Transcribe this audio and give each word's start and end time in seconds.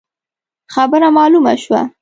خبره 0.73 1.07
مالومه 1.15 1.55
شوه. 1.63 1.81